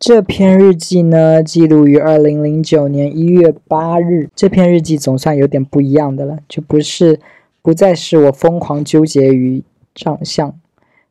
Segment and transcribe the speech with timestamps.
[0.00, 4.30] 这篇日记呢，记录于二零零九年一月八日。
[4.32, 7.18] 这篇日记总算有点不一样的了，就不是，
[7.62, 9.64] 不再是我疯狂纠结于
[9.96, 10.54] 长相。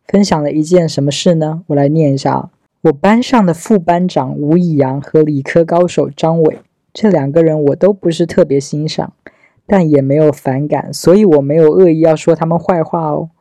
[0.08, 1.63] 分享了一件什么事呢？
[1.68, 2.50] 我来念一下。
[2.84, 6.60] 我班上的副班长吴以阳和理科高手张伟，
[6.94, 9.12] 这两个人我都不是特别欣赏，
[9.65, 13.31] 但也没有反感，所以我没有恶意要说他们坏话哦。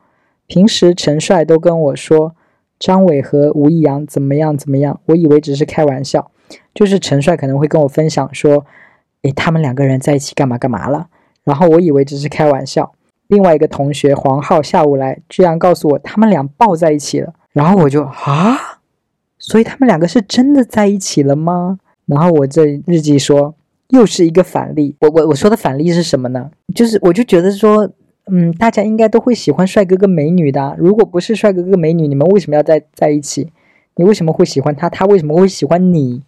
[0.45, 2.35] 平时陈帅都跟我说。
[2.79, 4.57] 张伟和吴亦阳怎么样？
[4.57, 4.99] 怎么样？
[5.05, 6.31] 我以为只是开玩笑，
[6.73, 8.65] 就是陈帅可能会跟我分享说，
[9.23, 11.07] 诶，他们两个人在一起干嘛干嘛了。
[11.43, 12.93] 然后我以为只是开玩笑。
[13.27, 17.33] 另外一个同学黄浩下午来，居然告诉我他们俩抱在一起了。
[17.51, 18.57] 然后我就啊，
[19.37, 21.79] 所以他们两个是真的在一起了吗？
[22.05, 23.55] 然后我这日记说，
[23.89, 24.95] 又是一个反例。
[25.01, 26.51] 我我我说的反例是什么呢？
[26.75, 27.89] 就是我就觉得说。
[28.29, 30.75] 嗯，大家应该都会喜欢帅哥跟美女的。
[30.77, 33.51] 如果不是帅哥跟美女，你们为什么要在在一起？
[33.95, 34.89] 你为什么会喜欢他？
[34.89, 36.23] 他为什么会喜欢你？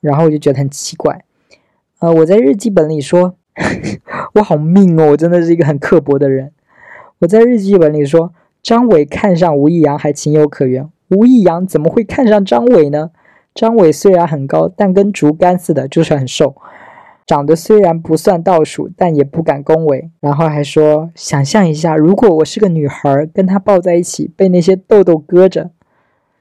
[0.00, 1.24] 然后我就觉得很奇怪。
[2.00, 3.34] 呃，我在日记本里说，
[4.34, 6.52] 我好命哦，我真的是一个很刻薄的人。
[7.20, 13.10] 我在日记本里说，张伟看上吴亦阳还情有可原，吴亦阳怎么会看上张伟呢？
[13.54, 16.54] 张伟虽然很高，但跟竹竿似的，就是很瘦。
[17.28, 20.10] 长得虽然不算倒数，但也不敢恭维。
[20.18, 25.68] 然后还说：“想象一下，如果我是个女孩，跟他抱在一起，被那些痘痘割着，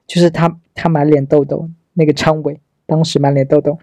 [0.08, 1.70] 就是他，他满脸痘痘。
[1.96, 3.80] 那个张伟当时满脸痘痘，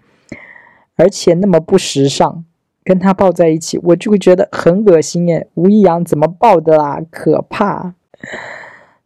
[0.95, 2.43] 而且那么不时尚，
[2.83, 5.47] 跟他抱在一起，我就会觉得很恶心耶。
[5.53, 6.99] 吴亦阳怎么抱的啦？
[7.11, 7.93] 可怕！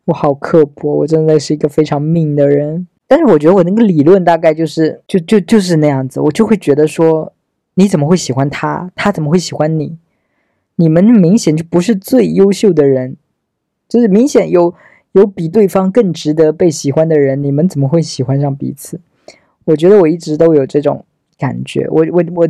[0.06, 2.88] 我好刻薄，我真的是一个非常命的人。
[3.10, 7.34] 但是我觉得我那个理论大概就是，就就就是那样子，我就会觉得说。”
[7.80, 8.92] 你怎么会喜欢他？
[8.94, 9.98] 他怎么会喜欢你？
[10.76, 13.16] 你们明显就不是最优秀的人，
[13.88, 14.76] 就是明显有
[15.14, 19.00] 有比对方更值得被喜欢的人，你们怎么会喜欢上彼此？
[19.64, 21.06] 我觉得我一直都有这种
[21.38, 21.88] 感觉。
[21.90, 22.50] 我我我，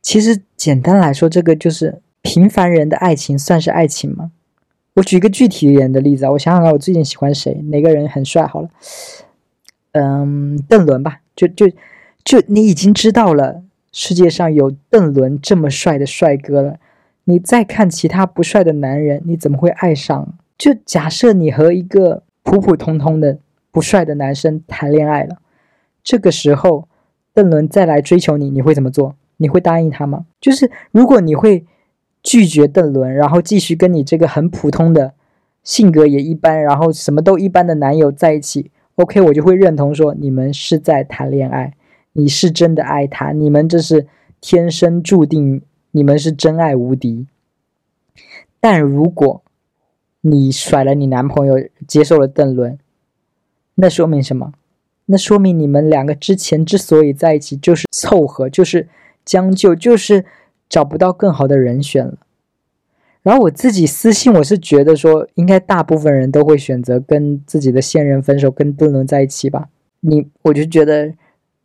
[0.00, 4.30] 其实简单来说，这个就是平凡人的爱情算是爱情吗？
[4.94, 7.52] 我举一个具体一点的例子啊，我想想看，我最近喜欢谁？
[7.70, 8.46] 哪个人很帅？
[8.46, 8.68] 好了，
[9.90, 11.22] 嗯，邓伦吧。
[11.34, 11.68] 就就
[12.24, 13.64] 就你已经知道了。
[14.00, 16.78] 世界上有邓伦这么帅的帅哥了，
[17.24, 20.38] 你再看其他不帅的男人，你怎么会爱上？
[20.56, 23.40] 就假设你和一个普普通通的
[23.72, 25.38] 不帅的男生谈恋爱了，
[26.04, 26.86] 这个时候
[27.34, 29.16] 邓伦再来追求你，你会怎么做？
[29.38, 30.26] 你会答应他吗？
[30.40, 31.66] 就是如果你会
[32.22, 35.14] 拒绝邓伦，然后继续跟你这个很普通的、
[35.64, 41.74] 性格也一般，然后什么都一般的男友在一起，OK，我就会认同说你们是在谈恋爱。
[42.18, 44.08] 你是真的爱他，你们这是
[44.40, 45.62] 天生注定，
[45.92, 47.28] 你们是真爱无敌。
[48.58, 49.40] 但如果
[50.22, 51.54] 你甩了你男朋友，
[51.86, 52.76] 接受了邓伦，
[53.76, 54.52] 那说明什么？
[55.06, 58.88] 那说明你们两个之前之所以在一起，就是凑合，就是
[59.24, 60.24] 将就，就是
[60.68, 62.18] 找不到更好的人选了。
[63.22, 69.68] 然后我自己私信，我是觉得说，应该大部分人都会选择跟自己的现任分手，跟邓伦在一起吧。
[70.00, 71.14] 你，我就觉得。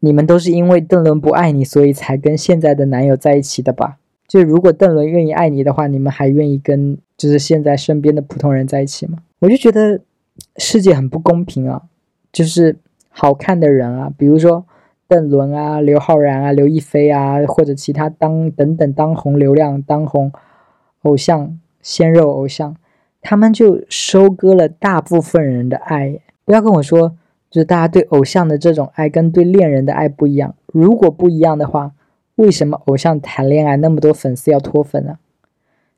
[0.05, 3.99] 你们都是因为邓伦不爱你，所以才跟现在的男友在一起的吧？
[4.27, 9.19] 就如果邓伦愿意爱你的话，你们还愿意跟就是现在身边的普通人在一起吗？
[9.39, 10.01] 我就觉得
[10.57, 11.83] 世界很不公平啊！
[12.33, 12.75] 就是
[13.07, 14.65] 好看的人啊，比如说
[15.07, 20.33] 邓伦啊、刘昊然啊、刘亦菲啊，或者其他当等等当红流量、当红
[21.03, 22.75] 偶像、鲜肉偶像，
[23.21, 26.19] 他们就收割了大部分人的爱。
[26.43, 27.15] 不要跟我说。
[27.53, 30.55] 就是大家对偶像的这种爱跟对恋人的爱不一样。
[30.65, 31.91] 如果不一样的话，
[32.33, 35.19] 为什么偶像谈恋爱那么多粉丝要脱粉呢？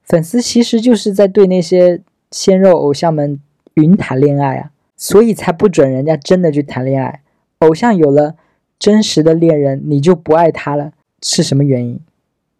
[0.04, 3.40] 粉丝其实就是在对那些鲜肉偶像们
[3.76, 7.22] 云谈恋爱啊，所以才不准人家真的去谈恋爱。
[7.60, 8.36] 偶像有了
[8.78, 12.02] 真实的恋人，你就不爱他了，是什么原因？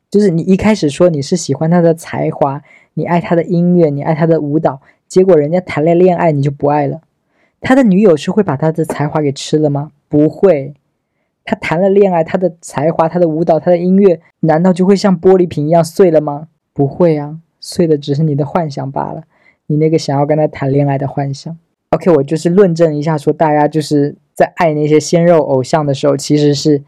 [0.10, 2.62] 就是你一开始说你是喜欢他的才华，
[2.94, 4.80] 你爱他的音乐，你爱他的舞蹈，
[5.10, 7.02] 结果人家谈了恋爱，你就不爱了。
[7.62, 9.92] 他的女友是会把他的才华给吃了吗？
[10.08, 10.74] 不会。
[11.44, 16.48] 他谈了恋爱，他的才华、他的舞蹈、他的音乐，难道就会像玻璃瓶一样碎了吗？
[16.74, 19.24] 不会啊，碎的只是你的幻想罢了。
[19.68, 21.56] 你那个想要跟他谈恋爱的幻想。
[21.92, 26.84] OK，我就是论证一下，说大家就是在爱那些鲜肉偶像的时候，其实是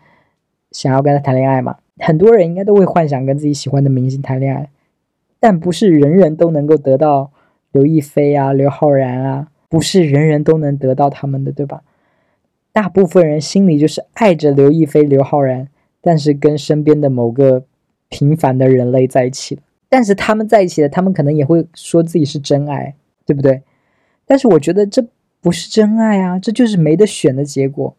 [0.71, 1.77] 想要跟他谈恋爱嘛。
[1.99, 4.69] 很多人应该都会幻想跟自己喜欢的明星谈恋爱，
[5.39, 7.31] 但不是人人都能够得到
[7.71, 9.47] 刘亦菲啊、刘昊然啊。
[9.69, 11.83] 不是人人都能得到他们的，对吧？
[12.71, 15.67] 大部分人心里就是爱着刘亦菲、刘昊然，
[15.99, 17.65] 但是跟身边的某个
[18.07, 19.61] 平凡的人类在一起了。
[19.89, 23.63] 但是他们在一起了，他们可能也会说自己是真爱，对不对？
[24.25, 25.05] 但是我觉得这
[25.41, 27.95] 不是真爱啊，这就是没得选的结果。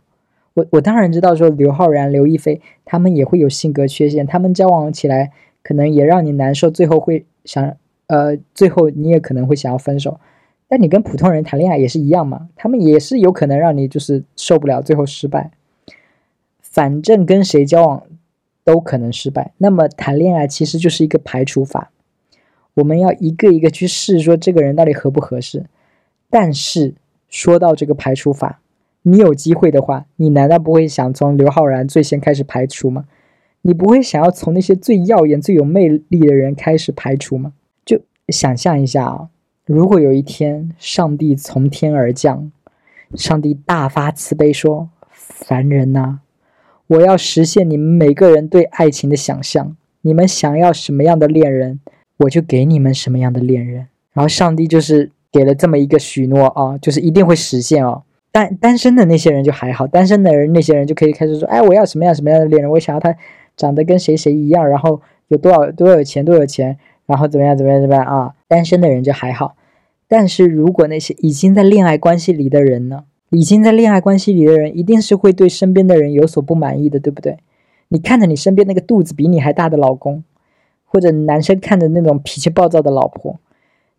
[0.55, 5.32] 我我当然知道说刘昊然、刘亦菲他们也会有性格缺陷，他们交往起来
[5.62, 7.76] 可能也让你难受，最后会想
[8.06, 10.21] 呃，最后你也可能会想要分手。
[10.69, 15.50] 但你跟普通人谈恋爱也是一样嘛，他们也是有可能让你就是受不了，最后失败。
[16.61, 18.03] 反正跟谁交往
[18.65, 19.53] 都可能失败。
[19.56, 21.91] 那么谈恋爱其实就是一个排除法，
[22.75, 25.65] 我们要一个一个去试，说这个人到底合不合适。
[26.29, 26.94] 但是
[27.29, 28.61] 说到这个排除法，
[29.03, 33.06] 你有机会的话，你难道不会想从刘昊然最先开始排除吗？
[33.62, 37.55] 你不会想要从那些最耀眼、最有魅力的人开始排除吗？
[37.87, 39.31] 就想象一下啊。
[39.69, 42.50] 如果有一天上帝从天而降，
[43.12, 46.20] 上帝大发慈悲说：“凡人呐，
[46.87, 49.76] 我要实现你们每个人对爱情的想象。
[50.00, 51.81] 你们想要什么样的恋人，
[52.17, 58.05] 我就给你们什么样的恋人。”然后上帝就是给了这么一个许诺啊，就是一定会实现哦。
[58.32, 62.71] 单单身的那些人就还好，单身的人那些人就可以开始说：“哎，我要什么样什么样的恋人？
[62.71, 63.14] 我想要他
[63.55, 69.56] 长得跟谁谁一样，然后有多少多有钱多有钱，然后怎么样怎么样怎么样啊？”单身的人就还好。
[70.09, 73.05] 但是如果那些已经在恋爱关系里的人呢？
[73.31, 77.37] 已经在恋爱关系里的人，一定是会对身边的人有所不满意的，对不对？
[77.89, 80.25] 你看着你身边那个肚子比你还大的老公，
[80.87, 83.39] 或者男生看着那种脾气暴躁的老婆，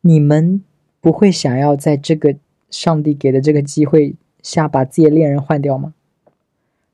[0.01, 0.63] 你们
[0.99, 2.35] 不会想要在这个
[2.71, 5.93] 上帝给的这个机会下把自己的恋人换掉吗？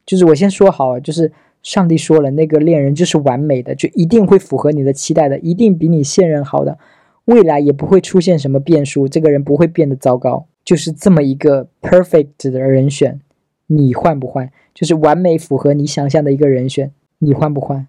[0.06, 1.32] 就是我先说好，就是
[1.64, 6.78] 上帝说了，那个恋人就是完美的，就一定会符合你的期待的，一定比你现任好的。
[7.26, 13.20] 未来也不会出现什么变数，这个人不会变得糟糕，就是这么一个 perfect 的人选，
[13.68, 14.52] 你换不换？
[14.74, 17.88] 就是完美符合你想象的一个人选，你换不换？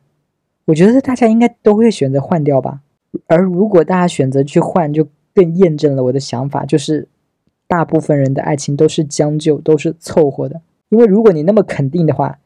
[0.66, 2.80] 我觉得大家应该都会选择换掉吧。
[3.26, 7.08] 而如果大家选择去换，就更验证了我的想法，就是
[7.66, 10.62] 大部分人的爱情都是将就，都是凑合的。
[10.88, 12.38] 因为如果你那么肯定的话，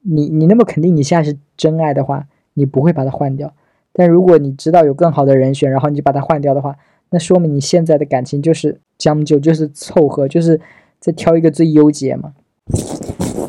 [0.00, 3.54] 你你那么肯定你现在是真爱的话，你不会把它换掉。
[3.92, 6.76] 但如果你知道有更好的人选，然后你就把它换掉的话，
[7.10, 10.60] 那说明你现在的感情就是将就，就是凑合，就是
[10.98, 12.32] 在挑一个最优解嘛。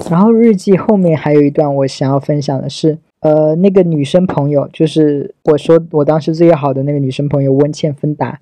[0.09, 8.39] 然后日记后面还有一段我想要分享的是，呃，那个女生朋友，就是我说我当时最要好的那个女生朋友温倩芬达，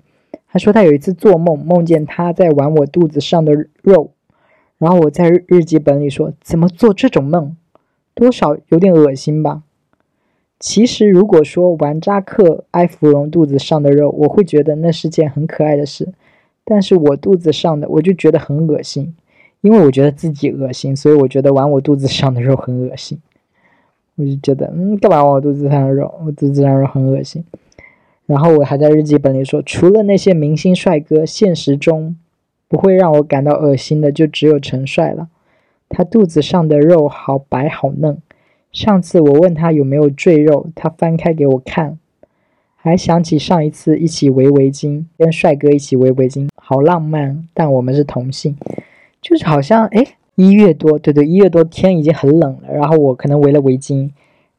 [0.48, 3.52] 她说她有一次做梦，梦见她在玩我肚子上的
[3.82, 4.10] 肉，
[4.78, 7.56] 然后我在日记本里说，怎么做这种梦，
[8.14, 9.62] 多少有点恶心吧。
[10.62, 16.08] 其实，如果说玩扎克埃芙蓉肚子上的肉，我会觉得那是件很可爱的事。
[16.64, 19.12] 但是我肚子上的，我就觉得很恶心，
[19.60, 23.18] 因为我觉得自己恶心，所以我觉得玩我肚子上的肉很恶心。
[24.14, 26.14] 我就觉得，嗯，干嘛玩我肚子上的肉？
[26.24, 27.44] 我肚子上的肉很恶心。
[28.26, 32.14] 然后我还在日记本里说，除了那些明星帅哥，现实中
[32.68, 35.28] 不会让我感到恶心的，就只有陈帅了。
[35.88, 38.16] 他肚子上的肉好白好嫩。
[38.72, 41.98] 上次我问他有没有赘肉，他翻开给我看，
[42.74, 47.46] 还想起上一次一起围围巾，跟帅哥一起围围巾，好浪漫。
[47.52, 48.56] 但我们是同性，
[49.20, 50.02] 就是好像哎，
[50.36, 54.10] 一月多，对对，一月多天已经很冷了，然后我可能围了围巾，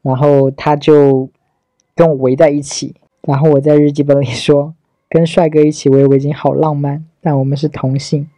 [0.02, 1.28] 然后他就
[1.96, 4.74] 跟我围在一起，然后我在日记本里说，
[5.08, 8.28] 跟帅哥一起围围巾好浪漫，但我们是同性。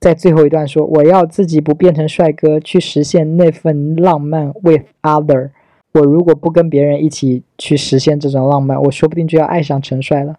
[0.00, 4.52] 在最后一段说：“我要自己不变成帅哥，去实现那份浪漫。
[4.62, 5.50] With other，
[5.90, 10.38] 我如果不跟别人一起去实现这种浪漫，我说不定就要爱上陈帅了。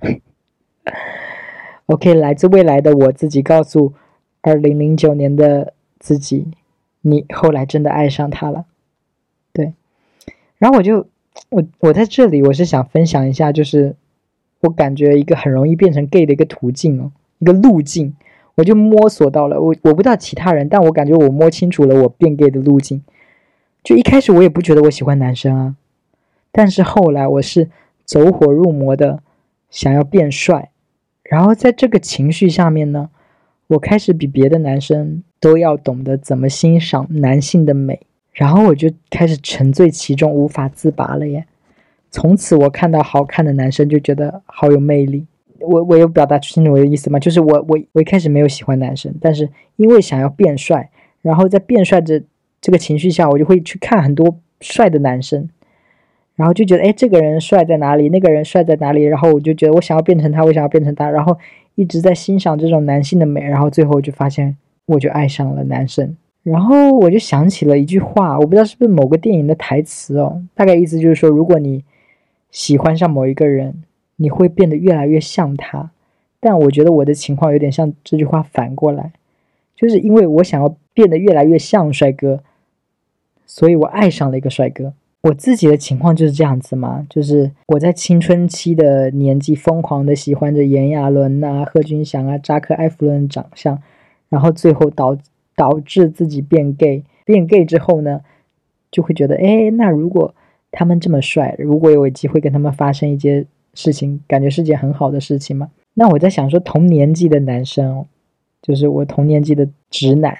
[1.86, 3.94] ”OK，来自未来的我自己告诉
[4.42, 6.48] 二零零九年的自己
[7.00, 8.66] ：“你后来真的爱上他了。”
[9.54, 9.72] 对。
[10.58, 11.06] 然后我就
[11.48, 13.96] 我我在这里，我是想分享一下，就是
[14.60, 18.14] 我感觉一个很容易变成 gay 的一个途径哦，一个路径。
[18.56, 23.02] 我就摸索到了，我我不知道其他人，但我感觉我摸清楚了我变 gay 的路径。
[23.82, 25.76] 就一开始我也不觉得我喜欢男生啊，
[26.52, 27.68] 但是后来我是
[28.04, 29.22] 走火入魔的
[29.70, 30.70] 想要变帅，
[31.22, 33.10] 然后在这个情绪下面呢，
[33.66, 38.00] 我开始比别的男生都要懂得怎么欣赏男性的美，
[38.32, 41.46] 然后我就开始沉醉其中，无法自拔了耶。
[42.10, 45.26] 从此我看到好看的男生就觉得好有魅力。
[45.66, 47.18] 我我有表达清楚我的意思吗？
[47.18, 50.90] 就是我我我一开始没有喜欢男生，但是因为想要变帅，
[51.22, 52.22] 然后在变帅的
[52.60, 55.48] 这个情绪下，我就会去看很多帅的男生，
[56.36, 58.08] 然后就觉得哎，这个人帅在哪里？
[58.08, 59.02] 那个人帅在哪里？
[59.02, 61.36] 然后我就觉得我想要变成他，我想要变成他，然后
[61.74, 64.56] 一直在欣赏这种男性的美，然后最后就发现
[64.86, 71.84] 我就爱上了男生，然后我就想起了一句话，我不知道是不是某个电影的台词哦，大概意思就是说，如果你
[72.50, 73.82] 喜欢上某一个人。
[74.16, 75.90] 你会变得越来越像他，
[76.40, 79.12] 但我觉得我的情况有点像这句话反过来，
[79.74, 82.42] 就是因为我想要变得越来越像帅哥，
[83.46, 84.92] 所以我爱上了一个帅哥。
[85.22, 93.80] 我自己的情况就是这样子嘛，就是我在青春期的年纪疯狂的喜欢着炎亚纶呐、贺军翔啊、扎克·埃弗伦长相，
[94.28, 95.16] 然后最后导
[95.56, 98.20] 导致自己变 gay，变 gay 之后呢，
[98.90, 100.34] 就会觉得，哎，那如果
[100.70, 105.70] 他们这么帅，如果有机会跟他们发生一些事情，感觉是件很好的事情嘛。
[105.94, 108.06] 那我在想说，同年纪的男生哦，
[108.62, 110.38] 就是我同年纪的直男，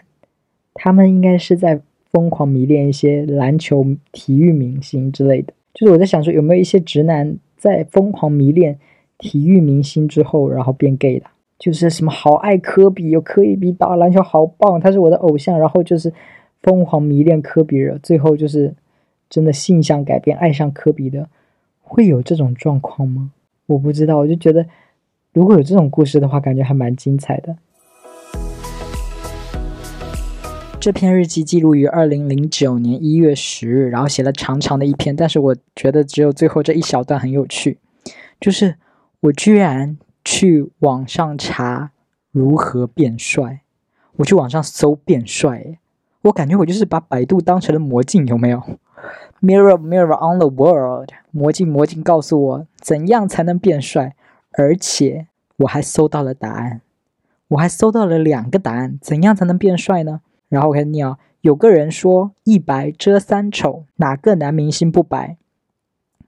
[0.73, 1.81] 他们应该是在。
[2.15, 8.79] 疯狂迷恋一些篮球、体育明星之类的，就是我在想说，有没有一些直男在疯狂迷恋
[9.19, 11.27] 体育明星之后，然后变 gay 的？
[11.59, 16.13] 就是什么好爱科比，有科比打篮球好棒，他是我的偶像，然后就是
[16.63, 18.73] 疯狂迷恋科比了，最后就是
[19.29, 21.29] 真的性向改变，爱上科比的，
[21.95, 23.31] 会有这种状况吗？
[23.67, 24.67] 我不知道，我就觉得
[25.33, 27.57] 如果有这种故事的话，感觉还蛮精彩的。
[30.81, 37.79] 这篇日记记录于二零零九年一月十日，然后写了长长的一篇，但是我觉得只有最后这一小段很有趣，
[38.41, 38.75] 就是
[39.21, 41.93] 我居然去网上查
[42.33, 43.61] 如何变帅，
[44.17, 45.79] 我去网上搜变帅，
[46.23, 48.61] 我感觉我就是把百度当成了魔镜，有没有
[49.41, 54.15] ？Mirror Mirror on the World，魔镜魔镜告诉我怎样才能变帅，
[54.53, 55.27] 而且
[55.59, 56.81] 我还搜到了答案，
[57.49, 60.21] 我还搜到了两个答案，怎样才能变帅呢？
[60.49, 65.37] 然后我看你啊，有个人说一白遮三丑，哪个男明星不白？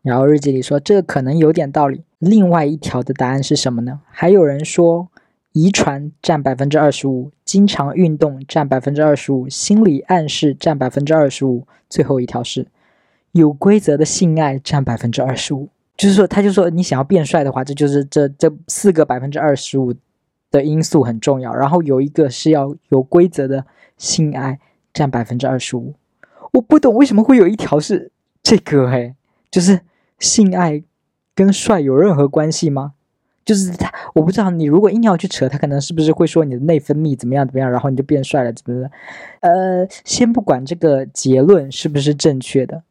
[0.02, 2.04] 然后日记里说这个可能有点道理。
[2.18, 4.00] 另外一条的答案是什么呢？
[4.09, 5.09] 还有人说
[5.56, 11.66] 遗传占百分之二十五，经常运动占百分之二十五，心理暗示占百分之二十五。
[11.88, 12.66] 最后一条是
[13.32, 15.70] 有规则的性爱占百分之二十五。
[15.96, 19.94] 就是说，他就说你想要变帅的话，这就是这这四个百分之二十五
[20.50, 21.54] 的因素很重要。
[21.54, 23.64] 然后有一个是要有规则的。
[23.96, 24.60] 性爱
[24.92, 25.94] 占百分之二十五，
[26.52, 29.14] 我不懂为什么会有一条是这个嘿，
[29.50, 29.80] 就是
[30.18, 30.84] 性爱
[31.34, 32.92] 跟帅有任何关系吗？
[33.46, 38.90] 就是他，我不知道你如果硬要去扯，他可能是不是会说你的内分泌怎么样怎么样，然后你就变帅了，怎么的？
[39.40, 42.82] 呃，先不管这个结论是不是正确的，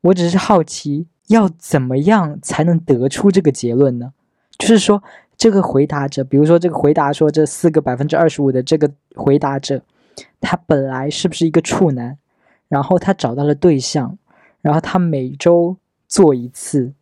[0.00, 4.14] 我只是好奇要怎么样才能得出这个结论呢？
[4.56, 5.02] 就是说
[5.36, 9.82] 这个回答者，比如说这个回答说这四个百分之二十五的这个回答者。
[10.40, 12.16] 他本来是不是一个处男？
[12.68, 14.16] 然后他找到了对象，
[14.60, 16.92] 然后他每周做一次，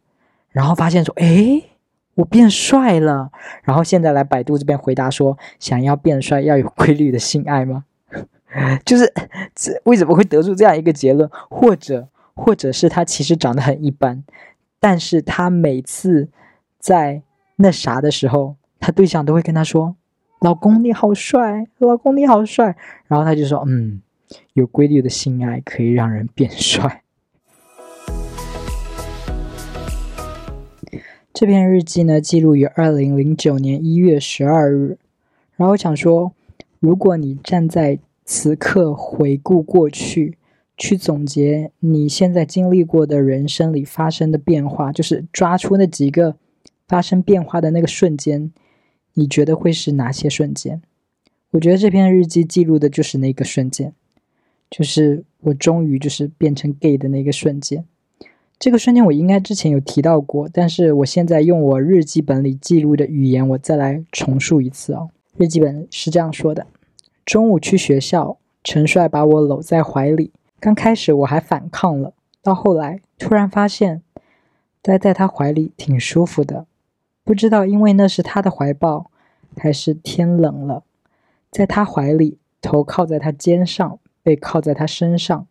[0.49, 1.63] 然后发现说：“哎，
[2.15, 3.31] 我变帅了。”
[3.65, 7.85] 然后现在来百度这边回答说：“想要变帅，要有规律的性爱吗？”
[8.85, 9.11] 就是
[9.55, 11.31] 这为什么会得出这样一个结论？
[11.49, 14.23] 或者，或者是他其实长得很一般，
[14.79, 16.29] 但是他每次
[16.79, 17.23] 在
[17.57, 19.97] 那啥的时候，他对象都会跟他说。
[20.41, 22.77] 老公你好帅，老公你好帅，
[23.07, 24.03] 然后他就说：“嗯，
[24.55, 27.02] 有规律的性爱可以让人变帅。”
[31.33, 34.99] 这篇日记呢，记录于二零零九年一月十二日。
[35.57, 36.35] 然后我想说，
[36.79, 40.37] 如果你站在此刻回顾过去，
[40.77, 46.37] 去总结你现在经历过的人生里发生的变化，就是抓出那几个
[46.87, 48.53] 发生变化的那个瞬间。
[49.15, 50.83] 你觉得会是哪些瞬间？
[51.53, 53.95] 我觉得这篇日记记录的就是那个瞬间，
[54.71, 57.87] 就是我终于就是变成 gay 的那个瞬间。
[58.59, 65.11] 这个瞬间我应该之前有提到过，但是我现在用我日记本里记录的语言，我再来重述一次哦。
[65.37, 66.67] 日记本是这样说的：
[67.25, 70.31] 中午去学校，陈帅把我搂在怀里，
[70.61, 74.03] 刚开始我还反抗了，到后来突然发现
[74.81, 76.67] 待在他怀里挺舒服的。
[77.25, 79.11] 不知道，因为那是他的怀抱，
[79.57, 80.85] 还是天冷了，
[81.51, 85.47] 在他怀里，头靠在他肩上，背靠在他身上，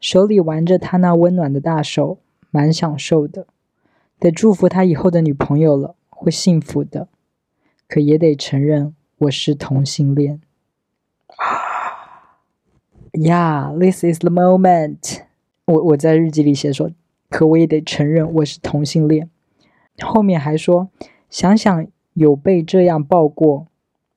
[0.00, 2.18] 手里玩着他那温暖的大手，
[2.50, 3.46] 蛮享受的。
[4.18, 7.08] 得祝福他以后的女朋友了，会幸福的。
[7.88, 10.40] 可也得承认，我是同性恋。
[13.12, 15.22] Yeah, this is the moment。
[15.64, 16.90] 我我在日记里写说，
[17.28, 19.28] 可我也得承认我是同性恋。
[20.00, 20.90] 后面还说，
[21.28, 23.66] 想想有被这样抱过，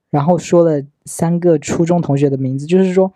[0.09, 3.13] 然后说了三个初中同学的名字，就是说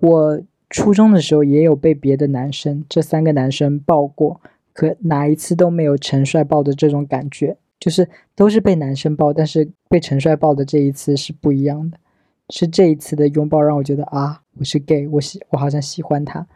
[0.00, 4.40] 我初中的时候也有被别的男生，这三个男生抱过，
[4.72, 11.98] 可哪一次都没有陈帅抱的这种感觉，就是都是被男生抱，但是被陈帅抱的这一次是不一样的，
[12.50, 16.46] 是这一次的拥抱让我觉得啊，我是 gay，我喜我好像喜欢他，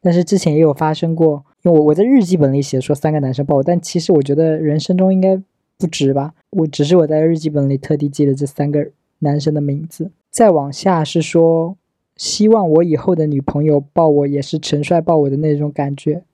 [0.00, 1.44] 但是之前也有发生过。
[1.62, 5.36] 因为我我在日记本里写说三个男生抱我，但其实我觉得人生中应该
[5.76, 6.32] 不止吧。
[6.50, 10.12] 我只是我在日记本里特地记了这三个男生的名字。
[10.30, 11.76] 再往下是说，
[12.18, 16.24] 希望我以后的女朋友抱我也是陈帅抱我的那种感觉，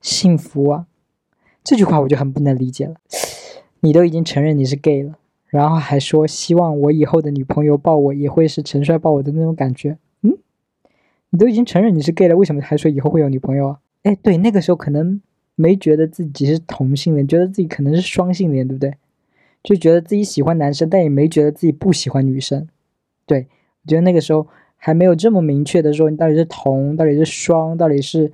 [0.00, 0.86] 幸福啊！
[1.62, 2.94] 这句话我就很不能理解了。
[3.80, 9.98] 你都已经承认你是 gay 了，然后还说希望我以后的女朋友抱我也会是陈帅抱我的那种感觉。
[10.22, 10.38] 嗯，
[11.28, 13.78] 你都已经承认你是 gay 了，为什么还说以后会有女朋友啊？
[14.04, 15.20] 哎，对，那个时候可能
[15.54, 18.94] 没觉得自己是同性恋，觉得自己可能是双性恋，对不对？
[19.62, 22.66] 就觉得自己喜欢男生，但也没觉得自己不喜欢女生。
[23.26, 23.46] 对，
[23.82, 24.46] 我觉得那个时候
[24.84, 28.30] 还没有这么明确的说你到底是同，到底是双，到底是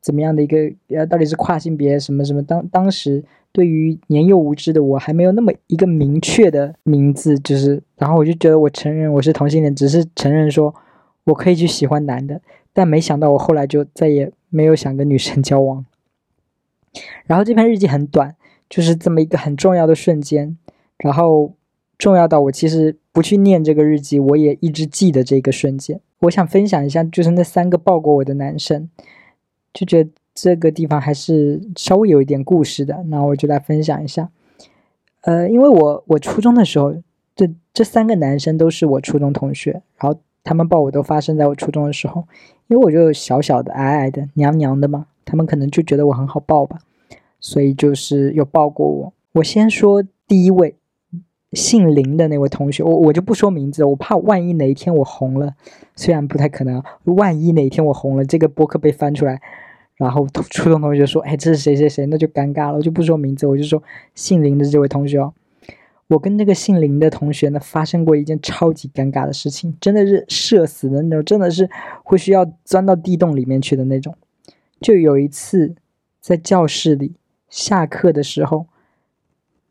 [0.00, 0.56] 怎么样的一个
[0.96, 2.42] 呃，到底是跨性别什么什么。
[2.42, 3.24] 当当时。
[3.54, 10.74] 对于年幼无知的我，还没有那么一个明确的名字，就是，然后我就觉得我承认我是同性恋，只是承认说
[11.24, 12.40] 我可以去喜欢男的，
[12.72, 15.84] 但没想到我后来就再也没有想跟女生 交往。
[17.26, 18.34] 然后这篇日记很短，
[18.70, 20.56] 就是这么一个很重要的瞬间，
[20.96, 21.52] 然后
[21.98, 26.00] 重要到我其实不去念这个日记，我也一直记得这个瞬间。
[26.20, 28.88] 我想分享一下，就是那三个抱过我的男生，
[29.72, 30.10] 就觉得。
[30.34, 34.30] 这个地方还是稍微有一点故事的，那我就来分享一下。
[35.20, 36.94] 呃，因为我我初中的时候，
[37.36, 42.26] 这这三个男生都是我初中同学，然后他们抱我都发生在我初中的时候，
[42.68, 46.78] 因为我就小小的、矮矮的、娘娘的嘛，他们可能就觉得我很好抱吧，
[47.38, 49.12] 所以就是有抱过我。
[49.32, 50.74] 我先说第一位，
[51.52, 55.54] 姓林的那位同学，我我就不说名字，我怕万一哪一天我红了，
[55.94, 59.40] 虽然不太可能，万一哪一天我红了，这个博客被翻出来。
[59.96, 63.80] 然后初中同学说：“哎，这是谁谁谁？”那就尴尬了，我就不说名字，我就说
[64.14, 65.32] 姓林的这位同学哦。
[66.08, 71.70] 我跟那个姓林的同学呢，发生过一件超级尴尬的事情，真的是社死的那种，真的是
[72.02, 74.14] 会需要钻到地洞里面去的那种。
[74.80, 75.76] 就有一次
[76.20, 77.14] 在教室里
[77.48, 78.66] 下课的时候，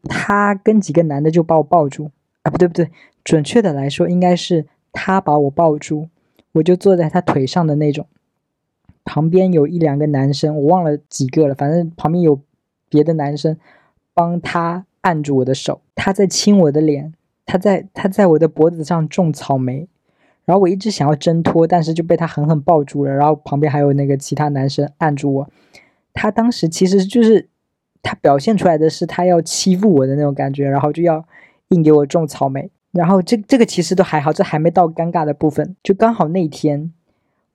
[0.03, 2.11] 他跟几个男的就把我抱住。
[2.43, 2.89] 啊，不对不对，
[3.23, 6.09] 准确的来说应该是他把我抱住，
[6.53, 8.07] 我就坐在他腿上的那种。
[9.03, 12.39] 旁边有一两个男生，我忘了几个了，反正旁边有
[12.89, 13.57] 别的男生
[14.13, 17.13] 帮他按住我的手，他在亲我的脸，
[17.45, 19.87] 他在他在我的脖子上种草莓，
[20.45, 25.49] 然后我一直想要挣脱，但是就被他狠狠抱住了，然后旁边还有那个其他男生按住我，
[26.13, 27.49] 他当时其实就是
[28.01, 31.25] 他表现出来的是他要欺负我的那种感觉，然后就要
[31.69, 36.91] 硬给我种草莓，然后这这个其实都还好，这还没到尴尬的部分，就刚好那天。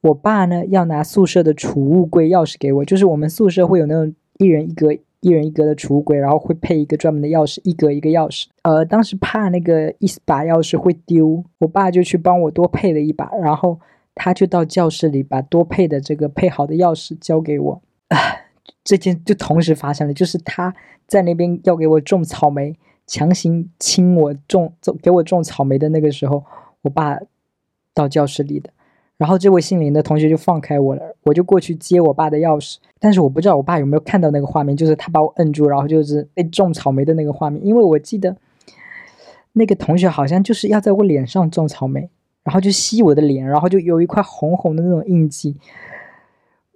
[0.02, 8.44] 我爸呢要拿宿舍的储物柜钥匙给我，就是我们宿舍会有那种一人一格、一人一格的储物柜，然后会配一个专门的钥匙，一格一个钥匙。
[8.62, 13.80] 呃，当时怕那个一把钥匙会丢，我爸就去帮我多配了一把，然后
[14.14, 17.82] 他就到教室里把多配的这个配好的钥匙交给我。
[18.08, 18.16] 啊，
[18.84, 20.74] 这件就同时发生了，就是他
[21.06, 22.76] 在那边要给我种草莓，
[23.06, 26.44] 强行亲我种种给我种草莓的那个时候，
[26.82, 27.18] 我爸
[27.94, 28.70] 到教室里的。
[29.16, 38.36] 然后这位姓林的同学就放开我了，我就过去接我爸的钥匙，但是我不知道我爸有没有看到那个画面，就是他把我摁住，然后就是被种草莓的那个画面，因为我记得
[39.54, 42.10] 那个同学好像就是要在我脸上种草莓，
[42.44, 45.56] 然后就吸我的脸，然后就有一块红红的那种印记，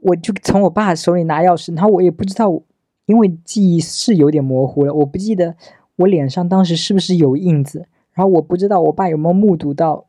[0.03, 2.61] 我就从我爸手里拿钥匙，然后我也不知道，
[3.07, 5.55] 因为记忆是有点模糊了，我不记得
[5.97, 10.07] 我脸上当时是不是有印子，然后我不知道我爸有没有目睹到。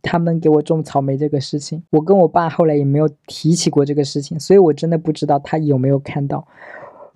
[0.00, 6.46] 他们给我种草莓这个事情，我跟我爸后来也没有提起过这个事情，所以我真的不知道他有没有看到。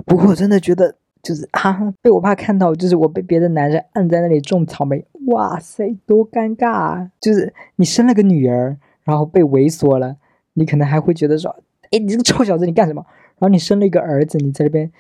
[0.05, 7.11] 不过我真的觉得，就是哈啊，被我爸看到，就是我被别的男人按在那里种草莓，哇塞，多尴尬啊！
[7.21, 10.17] 就是你生了个女儿，然后被猥琐了，
[10.55, 11.55] 你可能还会觉得说，
[11.93, 13.07] 哎，你这个臭小子，你干什么？
[13.39, 14.91] 然后你生了一个儿子，你在那边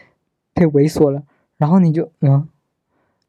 [0.54, 1.24] 被猥琐了，
[1.56, 2.46] 然后你就嗯，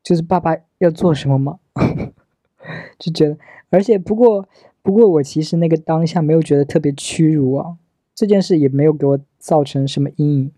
[0.04, 1.60] 就是爸爸要做什么吗？
[3.00, 3.38] 就觉得。
[3.70, 4.48] 而且，不过，
[4.84, 7.78] 不过，我其实那个当下没有觉得特别屈辱啊，
[8.14, 10.52] 这件事也没有给我造成什么阴影。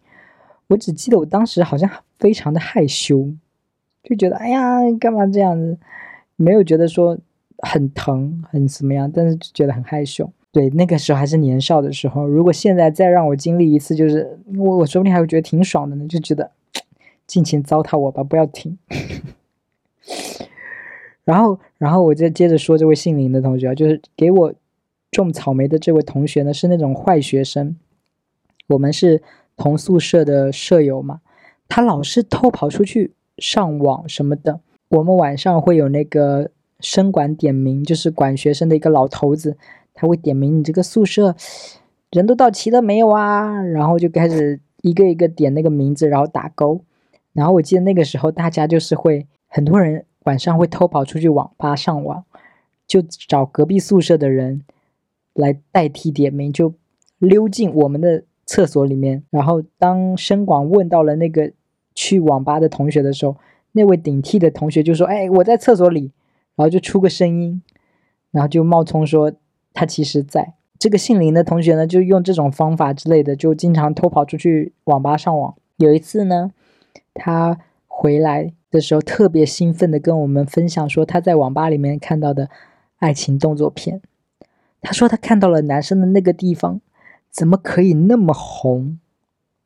[0.68, 3.30] 我只记得我当时好像非常的害羞，
[4.04, 5.78] 就觉得哎呀，干嘛这样子？
[6.36, 7.18] 没有觉得说
[7.60, 10.30] 很疼，很怎么样，但是就觉得很害羞。
[10.56, 12.26] 对，那个时候还是年少的时候。
[12.26, 16.50] 如果现在再让我经历一次，就是我，我说不定还会觉得挺爽的呢，就觉得
[17.28, 18.78] 尽情糟蹋我吧，不要停。
[21.26, 24.54] 然后，然后我再接着说这位姓林的同学啊，就是给我
[25.12, 27.76] 种草莓的这位同学呢，是那种坏学生。
[28.68, 29.22] 我们是
[29.58, 31.20] 同宿舍的舍友嘛，
[31.68, 34.62] 他老是偷跑出去上网什么的。
[34.88, 39.58] 我们晚上会有那个生管点名，就是管学生的一个老头子，
[39.96, 41.36] 他会点名你这个宿舍
[42.12, 43.60] 人都到齐了没有啊？
[43.64, 46.82] 然后就开始一个一个点那个名字，然后打勾。
[47.34, 50.06] 然后我记得那个时候大家就是会很多人。
[50.26, 52.26] 晚上会偷跑出去网吧上网，
[52.88, 54.64] 就找隔壁宿舍的人
[55.36, 56.74] 来代替点名，就
[57.20, 59.22] 溜进我们的厕所里面。
[59.30, 61.52] 然后当声广问到了那个
[61.94, 63.38] 去网吧的同学的时候，
[63.74, 66.12] 那位顶替的同学就说：“哎，我在厕所里。”
[66.58, 67.62] 然后就出个声音，
[68.32, 69.32] 然后就冒充说
[69.76, 70.56] 他其实在。
[70.78, 75.56] 这个姓林的同学呢，就用这种方法之类的，就经常偷跑出去网吧上网。
[75.78, 76.52] 有一次呢，
[77.14, 77.58] 他
[77.88, 82.50] 回来的时候特别兴奋的跟我们分享说他在网吧里面看到的
[82.98, 84.02] 爱情动作片。
[84.82, 86.82] 他说他看到了男生的那个地方
[87.32, 89.00] 怎么可以那么红？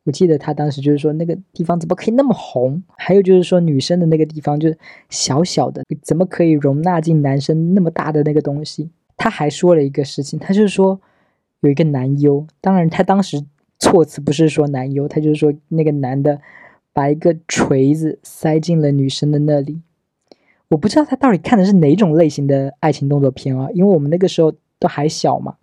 [0.04, 2.82] 我记得他当时就是说那个地方怎么可以那么红？
[2.96, 8.90] 还有就是说女生的那个地方就是小小的，怎么可以容纳进男生那么大的那个东西？
[9.22, 10.98] 他还说了一个事情，他就是说
[11.60, 13.44] 有一个男优，当然他当时
[13.78, 16.40] 措辞不是说男优，他就是说那个男的
[16.94, 19.82] 把一个锤子塞进了女生的那里。
[20.68, 25.56] 我不知道他到底看的是哪种类型的爱情动作片啊，因为我们那个时候都还小嘛，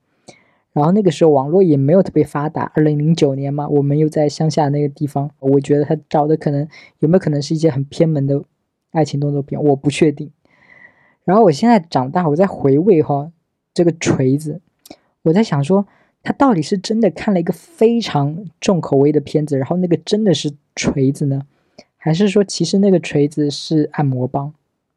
[0.71, 6.67] 然后那个时候网络也没有特别发达，二零零九年嘛，我们又在乡下那个地方，我觉得他找的可能
[6.99, 8.43] 有没有可能是一些很偏门的
[8.91, 10.29] 爱情动作片，我不确定。
[11.23, 13.31] 然后我现在长大，我在回味哈。
[13.77, 14.59] 这个锤子，
[15.21, 15.85] 我在想说，
[16.23, 21.43] 他到底是真的看了一个非常重口味的片子，然后那个真的是锤子呢，
[21.95, 24.51] 还是说其实那个锤子是按摩棒？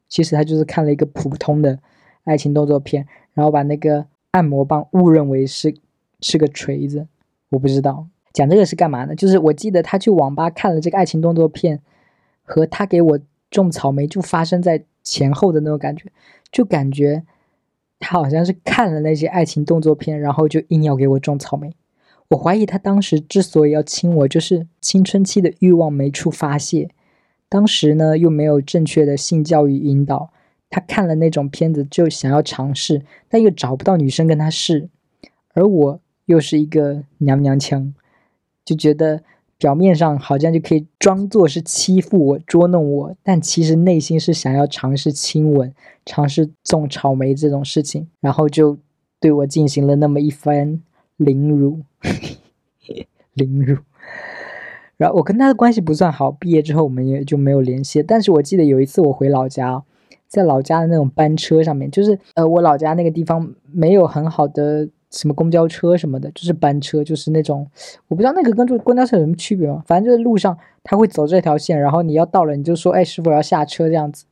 [0.08, 1.78] 其实他就是看了一个普通的
[2.24, 5.74] 爱情动作片，然后把那个按摩棒误认为是
[6.22, 7.06] 是个锤子。
[7.50, 9.14] 我不知道讲这个是干嘛呢？
[9.14, 11.82] 就是我记得他去网吧看了这个爱情动作片，
[12.44, 16.10] 和他给我种草莓就发生在前后的那种感觉，
[16.50, 17.22] 就感觉。
[18.00, 21.72] 他好像是看了那些爱情动作片，然后就硬要给我种草莓。
[22.30, 26.90] 我怀疑他当时之所以要亲我，就是青春期的欲望没处发泄，
[27.48, 30.32] 当时呢又没有正确的性教育引导，
[30.68, 34.88] 他看了那种片子就想要尝试，但又找不到女生跟他试，
[35.54, 37.94] 而我又是一个娘娘腔，
[38.64, 39.22] 就觉得。
[39.60, 45.74] 表面上好像就可以装作是欺负我、捉弄我，但其实内心是想要尝试亲吻、
[46.06, 48.78] 尝试种草莓这种事情，然后就
[49.20, 50.80] 对我进行了那么一番
[51.18, 51.80] 凌辱，
[53.34, 53.76] 凌辱。
[54.96, 58.02] 然后我跟他的关系不算好，毕业之后我们也就没有联系。
[58.02, 59.82] 但是我记得有一次我回老家，
[60.26, 64.88] 在老家的那种班车上面，就是呃，我老家那个地方没有很好的。
[65.10, 67.66] 什么公交车什么的，就是班车，就是那种，
[68.08, 69.82] 我不知道那个跟坐公交车有什么区别吗？
[69.86, 74.24] 反正就是路上他会走这条线，然后你要到了你就说，哎，师傅要下车这样子，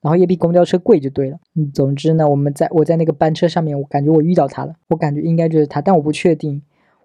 [0.00, 1.38] 然后也比公交车贵就对了。
[1.54, 6.60] 嗯，总之呢，我们在我在那个班车上面，我感觉我遇到他了，我感觉应该就是他，但我不确定，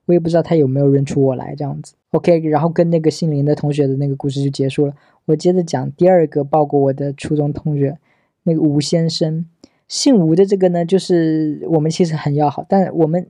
[0.05, 1.93] 我也不知道他有没有认出我来这样子。
[2.12, 4.93] OK，然后跟那个姓林的同学的那个故事就结束了。
[5.25, 7.99] 我接着讲第二个抱过我的初中同学，
[8.43, 9.45] 那个吴先生。
[9.91, 13.30] 姓吴的这个呢，就是我们其实很要好，但我们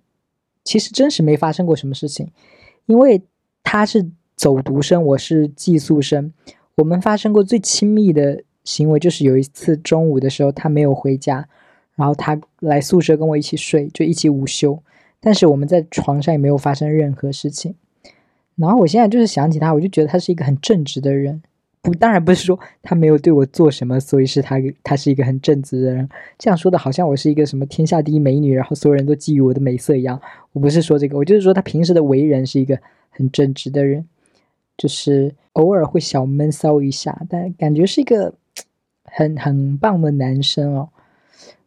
[0.63, 2.29] 其实真实没发生过什么事情，
[2.85, 3.23] 因为
[3.63, 6.31] 他是走读生，我是寄宿生，
[6.75, 11.49] 我们发生过最亲密的行为就是有一次中午的时候他没有回家，
[11.95, 14.83] 然后他来宿舍跟我一起睡，就一起午休，
[15.19, 17.73] 但是我们在床上也没有发生任何事情。
[18.55, 21.41] 然后我现在就是想起他，我就觉得他是一个很正直的人。
[21.81, 26.07] 不，当然不是说他没有对我做什么，所以是他他是一个很正直的人。
[26.37, 30.21] 这样说的好像我是一个什么天下第一美女，然后所有人都觊觎我的美色一样。
[30.53, 34.05] 我不是说这个，我就是说他平时的为人是一个很正直的人，
[34.77, 38.33] 就是偶尔会小闷骚一下，但感觉是一个
[39.05, 40.89] 很很棒的男生哦。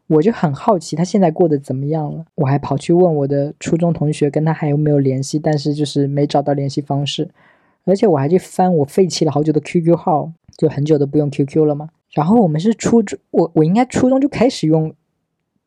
[0.06, 2.26] 我就很好奇他现在过得怎么样了。
[2.34, 7.28] 我还跑去问我的初中同学，跟他还有没有联系，但是就是没找到联系方式。
[7.84, 11.90] 而且我还去翻我废弃了好久的 QQ 号，就很久都不用 QQ 了嘛。
[12.12, 14.94] 然后我们是初中，我我应该初中就开始用，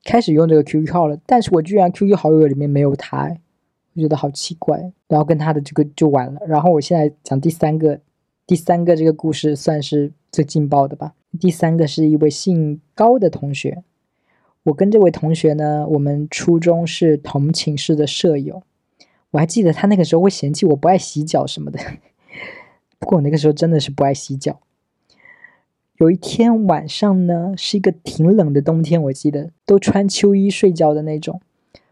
[0.03, 1.17] 开始用这个 QQ 号了。
[1.25, 3.35] 但是我居然 QQ 好友里面没有他，
[3.93, 4.91] 我觉得好奇怪。
[5.07, 6.41] 然后跟他的这个就完了。
[6.47, 7.99] 然后我现在讲第三个，
[8.45, 11.13] 第三个这个故事算是最劲爆的吧。
[11.39, 13.83] 第三个是一位姓高的同学，
[14.63, 18.63] 我跟这位同学呢，我们初中是同寝室的舍友。
[19.31, 21.79] 我还记得他那个时候会嫌弃我不爱洗脚什么的，
[22.99, 24.59] 不过我那个时候真的是不爱洗脚。
[25.97, 31.41] 有一天晚上呢，是一个挺冷的冬天，我记得都穿秋衣睡觉的那种。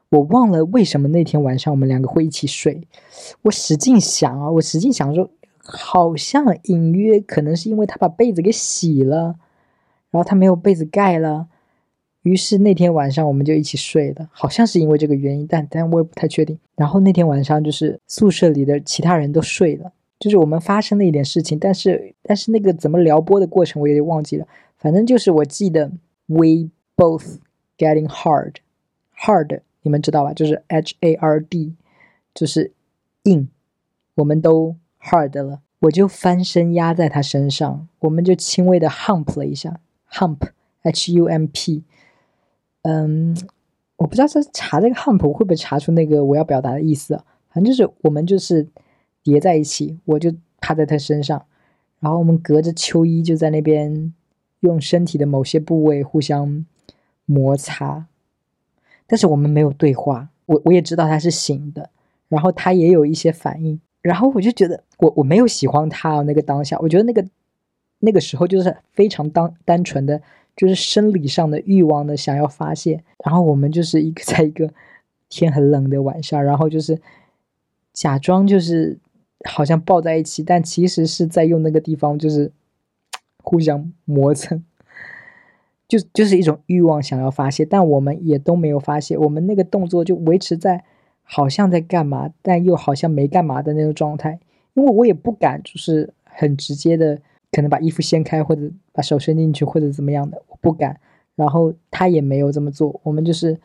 [0.10, 2.88] 我忘了为什么那天晚上我们两个会一起睡。
[3.42, 9.36] 我使劲想啊，我使劲想说，好像隐约可能是因为他把被子给洗了，
[10.12, 11.48] 然后他没有被子盖了。
[12.26, 16.58] 于是那天晚上我们就一起睡了，好像是因为这个原因，但但我也不太确定。
[16.76, 24.48] 然后那天晚上就是宿舍里的其他人都睡了，就是我们发生了一点事情，但是但是那个怎么撩拨的过程我也忘记了。
[24.78, 25.92] 反正就是我记得
[26.26, 27.38] we both
[27.78, 30.34] getting hard，hard 你们知道吧？
[30.34, 31.76] 就是 H A R D，
[32.34, 32.72] 就是
[33.26, 33.48] 硬，
[34.16, 35.60] 我们都 hard 了。
[35.82, 39.80] 我就翻身压在他身上，我们就轻微的 hump 了一下
[40.12, 41.84] ，hump，H U M P。
[42.88, 43.36] 嗯，
[43.98, 47.20] 我不知道这查这个汉普会不会查出那个我要表达的意思。
[47.50, 48.68] 反正就是我们就是
[49.24, 51.46] 叠在一起，我就趴在他身上，
[52.00, 54.14] 然后我们隔着秋衣就在那边
[54.60, 56.66] 用身体的某些部位互相
[57.26, 58.06] 摩擦，
[59.08, 60.30] 但是我们没有对话。
[60.46, 61.90] 我我也知道他是醒的，
[62.28, 63.82] 然后他也有一些反应。
[64.02, 67.26] 然后我就觉得，我我没有喜欢他那个当下，我觉得那个
[67.98, 70.22] 那个时候就是非常单单纯的，
[70.56, 73.04] 就是生理上的欲望的想要发泄。
[73.24, 74.72] 然后我们就是一个 在一个
[75.30, 77.02] 天很冷的晚上，然后就是
[77.94, 78.98] 假装就是
[79.46, 82.52] 好像抱在一起，但其实是在用那个地方就是
[83.44, 84.64] 互相磨蹭，
[85.88, 90.84] 就就是一种欲望想要发泄，但我们也都没有发泄，我们那个动作就维持在。
[91.28, 94.40] 好像在干嘛，但又好像没干嘛的那种状态，
[94.76, 97.20] 因为我也不敢，就是很直接的，
[97.56, 101.00] 可能把衣服掀开或者把手伸进去或者怎么样的，我不敢。
[101.36, 103.58] 然后他也没有这么做，我们就是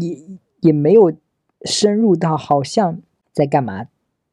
[0.00, 0.18] 也
[0.60, 1.12] 也没有
[1.62, 3.00] 深入到好像
[3.32, 3.86] 在干嘛，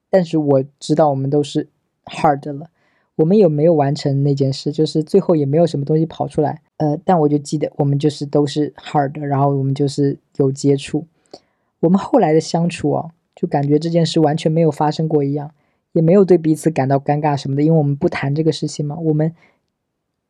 [0.09, 1.67] 但是我知道我们都是
[2.05, 2.71] hard 了，
[3.17, 11.05] 我们也没有完成那件事，就是最后也没有什么东西跑出来，呃，但我就记得我们就是都是 hard，然后我们就是有接触。
[11.81, 15.51] 我们后来的相处啊，就感觉这件事完全没有发生过一样，
[15.95, 18.97] 也没有对彼此感到尴尬什么的，因为我们不谈这个事情嘛。
[18.99, 19.33] 我们，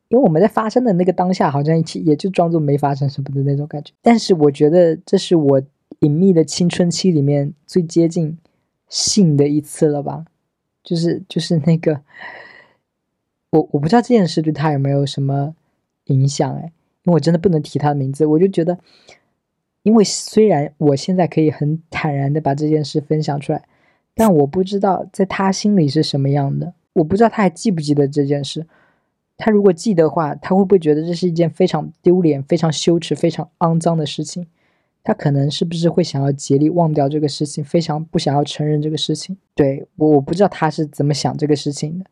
[0.08, 3.92] 因为我们在发生的那个当下，好像一起也就装作没发生什么的那种感觉。
[4.00, 5.62] 但是我觉得这是我
[5.98, 8.38] 隐秘的青春期里面最接近
[8.88, 10.24] 性的一次了吧？
[10.84, 12.00] 就是就是那个，
[13.50, 15.56] 我我不知道这件事对他有没有什么
[16.04, 18.78] 影响哎，因为我真的不能提他的名字，我就觉得。
[19.82, 23.62] 因为虽然我现在可以很坦然的把这件事分享出来，
[24.16, 26.72] 但我不知道在他心里是什么样的。
[26.94, 28.66] 我不知道他还记不记得这件事。
[29.36, 34.46] 他如果记得的话，他会不会觉得这是一件非常丢脸、非常羞耻、非常肮脏的事情？
[35.04, 39.36] 他可能是不是会想要竭力忘掉这个事情，非常不想要承认这个事情？
[39.54, 42.06] 对我，我不知道他是怎么想这个事情的，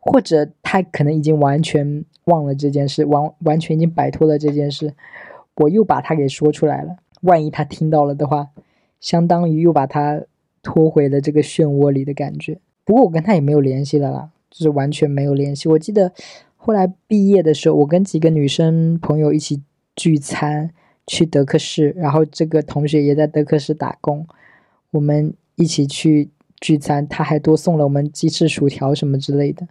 [0.00, 4.92] 或者他可能已经完全忘了这件事，完完全已经摆脱了这件事。
[5.54, 8.48] 我又把他给说出来了，万一他听到了的话，
[8.98, 10.22] 相当于又把他
[10.62, 12.58] 拖回了这个漩涡里的感觉。
[12.84, 15.68] 不过我跟他也没有联系了啦，就是完全没有联系。
[15.68, 16.12] 我记得
[16.56, 19.62] 后来毕业的时候，我跟几个女生朋友一起
[19.94, 20.70] 聚餐，
[21.06, 24.26] 去德克士，然后这个同学也在德克士打工，
[24.90, 29.68] 我们一起去聚餐，他还多送了我们鸡翅、薯条什么之类的。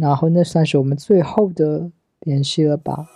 [0.00, 3.06] 然后那算是我们最后的联系了吧。